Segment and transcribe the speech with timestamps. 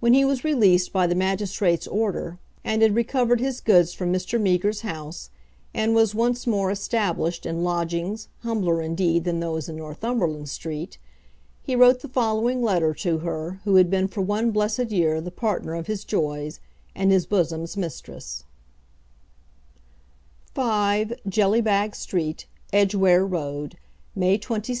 [0.00, 4.40] When he was released by the magistrate's order, and had recovered his goods from Mr.
[4.40, 5.30] Meager's house,
[5.72, 10.98] and was once more established in lodgings, humbler, indeed, than those in Northumberland Street,
[11.62, 15.30] he wrote the following letter to her who had been for one blessed year the
[15.30, 16.58] partner of his joys,
[16.96, 18.42] and his bosom's mistress:
[20.56, 20.64] 3,
[21.28, 23.76] Jellybag Street, Edgware Road,
[24.16, 24.80] May 26,